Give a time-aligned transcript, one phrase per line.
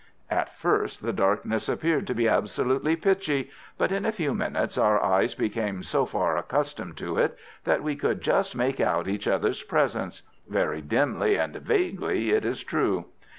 [0.31, 4.99] At first the darkness appeared to be absolutely pitchy, but in a few minutes our
[4.99, 9.61] eyes became so far accustomed to it that we could just make out each other's
[9.61, 13.05] presence—very dimly and vaguely, it is true.